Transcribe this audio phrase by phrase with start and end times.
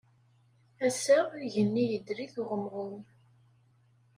[0.87, 2.97] Ass-a, igenni idel-it uɣemɣum.